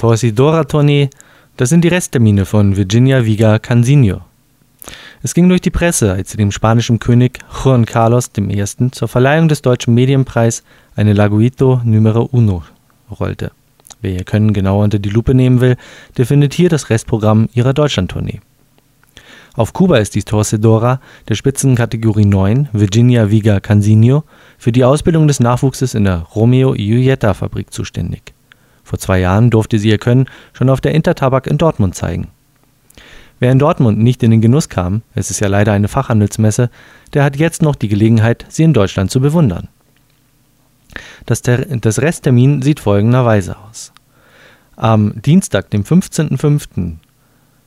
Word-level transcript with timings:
Torsidora-Tournee, 0.00 1.10
das 1.58 1.68
sind 1.68 1.84
die 1.84 1.88
Resttermine 1.88 2.46
von 2.46 2.74
Virginia 2.74 3.26
Viga 3.26 3.58
Cansinho. 3.58 4.22
Es 5.22 5.34
ging 5.34 5.46
durch 5.46 5.60
die 5.60 5.68
Presse, 5.68 6.10
als 6.10 6.30
sie 6.30 6.38
dem 6.38 6.52
spanischen 6.52 6.98
König 6.98 7.38
Juan 7.62 7.84
Carlos 7.84 8.30
I. 8.38 8.64
zur 8.92 9.08
Verleihung 9.08 9.48
des 9.48 9.60
Deutschen 9.60 9.92
Medienpreis 9.92 10.62
eine 10.96 11.12
Laguito 11.12 11.82
Numero 11.84 12.22
Uno 12.32 12.62
rollte. 13.20 13.52
Wer 14.00 14.12
ihr 14.12 14.24
Können 14.24 14.54
genauer 14.54 14.84
unter 14.84 14.98
die 14.98 15.10
Lupe 15.10 15.34
nehmen 15.34 15.60
will, 15.60 15.76
der 16.16 16.24
findet 16.24 16.54
hier 16.54 16.70
das 16.70 16.88
Restprogramm 16.88 17.50
ihrer 17.52 17.74
Deutschlandtournee. 17.74 18.40
Auf 19.52 19.74
Kuba 19.74 19.98
ist 19.98 20.14
die 20.14 20.22
Torcedora 20.22 21.02
der 21.28 21.34
Spitzenkategorie 21.34 22.24
9 22.24 22.70
Virginia 22.72 23.30
Viga 23.30 23.60
Cansinho 23.60 24.24
für 24.56 24.72
die 24.72 24.84
Ausbildung 24.84 25.28
des 25.28 25.40
Nachwuchses 25.40 25.92
in 25.92 26.04
der 26.04 26.20
Romeo 26.20 26.74
Julieta 26.74 27.34
Fabrik 27.34 27.70
zuständig. 27.70 28.32
Vor 28.90 28.98
zwei 28.98 29.20
Jahren 29.20 29.50
durfte 29.50 29.78
sie 29.78 29.88
ihr 29.88 29.98
Können 29.98 30.26
schon 30.52 30.68
auf 30.68 30.80
der 30.80 30.94
Intertabak 30.94 31.46
in 31.46 31.58
Dortmund 31.58 31.94
zeigen. 31.94 32.26
Wer 33.38 33.52
in 33.52 33.60
Dortmund 33.60 33.98
nicht 34.00 34.20
in 34.24 34.32
den 34.32 34.40
Genuss 34.40 34.68
kam, 34.68 35.02
es 35.14 35.30
ist 35.30 35.38
ja 35.38 35.46
leider 35.46 35.72
eine 35.72 35.86
Fachhandelsmesse, 35.86 36.70
der 37.14 37.22
hat 37.22 37.36
jetzt 37.36 37.62
noch 37.62 37.76
die 37.76 37.86
Gelegenheit, 37.86 38.46
sie 38.48 38.64
in 38.64 38.72
Deutschland 38.72 39.12
zu 39.12 39.20
bewundern. 39.20 39.68
Das, 41.24 41.40
das 41.42 42.02
Resttermin 42.02 42.62
sieht 42.62 42.80
folgenderweise 42.80 43.56
aus. 43.58 43.92
Am 44.74 45.22
Dienstag, 45.22 45.70
dem 45.70 45.84
15.05., 45.84 46.96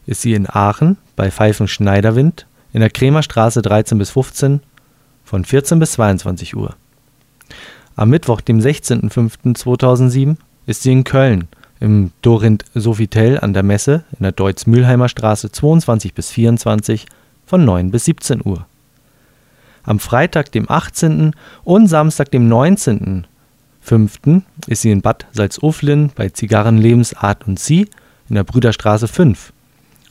ist 0.06 0.24
sie 0.24 0.34
in 0.34 0.50
Aachen 0.50 0.98
bei 1.16 1.32
Pfeifen 1.32 1.70
Schneiderwind 1.70 2.48
in 2.74 2.82
der 2.82 2.90
Krämerstraße 2.90 3.62
13 3.62 3.98
bis 3.98 4.10
15 4.10 4.60
von 5.24 5.46
14 5.46 5.80
bis 5.80 5.94
22 5.94 6.58
Uhr. 6.58 6.76
Am 7.96 8.10
Mittwoch, 8.10 8.42
dem 8.42 8.60
16.05.2007, 8.60 10.36
ist 10.66 10.84
sie 10.84 10.92
in 10.92 11.04
Köln 11.04 11.48
im 11.80 12.12
Dorint 12.22 12.64
Sofitel 12.74 13.40
an 13.42 13.54
der 13.54 13.64
Messe 13.64 14.06
in 14.18 14.24
der 14.24 14.32
Deutz-Mülheimer 14.32 15.10
Straße 15.10 15.52
22 15.52 16.14
bis 16.14 16.32
24 16.32 17.06
von 17.46 17.66
9 17.66 17.92
bis 17.92 18.06
17 18.06 18.42
Uhr. 18.46 18.66
Am 19.84 20.00
Freitag, 20.00 20.52
dem 20.54 20.72
18. 20.72 21.36
und 21.66 21.88
Samstag, 21.88 22.32
dem 22.32 22.50
19.05. 22.50 24.44
ist 24.68 24.82
sie 24.82 24.92
in 24.92 25.02
Bad 25.02 25.26
Salzuflen 25.34 26.10
bei 26.16 26.30
Zigarren 26.30 26.78
Lebensart 26.78 27.46
und 27.46 27.60
Sie 27.60 27.90
in 28.30 28.36
der 28.36 28.46
Brüderstraße 28.46 29.10
5. 29.10 29.52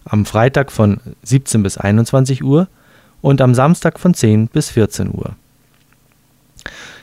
Am 0.04 0.26
Freitag 0.26 0.70
von 0.70 1.00
17 1.22 1.62
bis 1.62 1.78
21 1.78 2.44
Uhr 2.44 2.68
und 3.22 3.40
am 3.40 3.54
Samstag 3.54 3.98
von 3.98 4.12
10 4.12 4.48
bis 4.48 4.68
14 4.68 5.08
Uhr. 5.08 5.36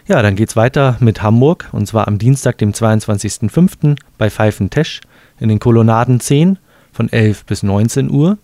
Ja, 0.09 0.23
dann 0.23 0.35
geht's 0.35 0.55
weiter 0.55 0.97
mit 1.01 1.21
Hamburg 1.21 1.69
und 1.71 1.85
zwar 1.85 2.07
am 2.07 2.17
Dienstag, 2.17 2.57
dem 2.57 2.71
22.05. 2.71 3.95
bei 4.17 4.31
Pfeifentesch 4.31 5.01
in 5.39 5.49
den 5.49 5.59
Kolonnaden 5.59 6.19
10 6.19 6.57
von 6.91 7.11
11 7.11 7.45
bis 7.45 7.61
19 7.61 8.09
Uhr. 8.09 8.39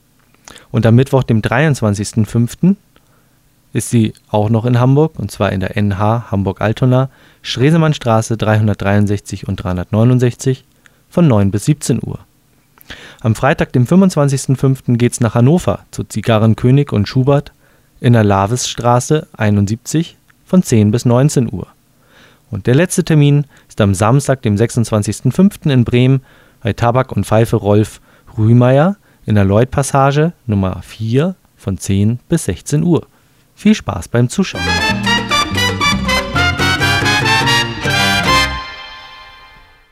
Und 0.70 0.86
am 0.86 0.94
Mittwoch, 0.94 1.24
dem 1.24 1.42
23.05. 1.42 2.76
ist 3.74 3.90
sie 3.90 4.14
auch 4.30 4.52
noch 4.52 4.66
in 4.66 4.80
Hamburg 4.80 5.18
und 5.18 5.32
zwar 5.32 5.52
in 5.52 5.60
der 5.60 5.76
NH 5.76 6.30
Hamburg-Altona, 6.30 7.10
Stresemannstraße 7.42 8.38
363 8.38 9.48
und 9.48 9.56
369 9.56 10.66
von 11.10 11.28
9 11.28 11.50
bis 11.50 11.66
17 11.66 12.00
Uhr. 12.04 12.20
Am 13.22 13.34
Freitag, 13.34 13.74
dem 13.74 13.88
25.05. 13.88 14.98
geht's 14.98 15.20
nach 15.20 15.34
Hannover 15.34 15.80
zu 15.90 16.04
Zigarren 16.04 16.56
König 16.56 16.94
und 16.94 17.08
Schubert 17.08 17.54
in 18.02 18.14
der 18.14 18.24
Lavesstraße 18.24 19.28
71 19.36 20.16
von 20.46 20.64
10 20.64 20.92
bis 20.92 21.06
19 21.06 21.52
Uhr. 21.52 21.68
Und 22.52 22.68
der 22.68 22.76
letzte 22.76 23.04
Termin 23.04 23.46
ist 23.68 23.82
am 23.82 23.94
Samstag, 23.94 24.42
dem 24.44 24.56
26.05. 24.56 25.70
in 25.70 25.84
Bremen 25.84 26.22
bei 26.62 26.74
Tabak 26.74 27.12
und 27.12 27.26
Pfeife 27.26 27.58
Rolf 27.58 28.00
Rühmeier 28.38 28.98
in 29.26 29.36
der 29.36 29.46
Lloyd-Passage 29.46 30.34
Nummer 30.46 30.82
4 30.82 31.36
von 31.58 31.78
10 31.78 32.20
bis 32.30 32.46
16 32.46 32.84
Uhr. 32.84 33.08
Viel 33.56 33.76
Spaß 33.76 34.08
beim 34.08 34.30
Zuschauen! 34.30 34.62